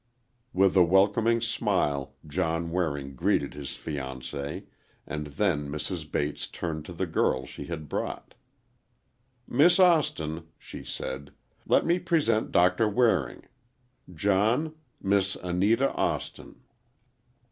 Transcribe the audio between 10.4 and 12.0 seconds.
she said, "let me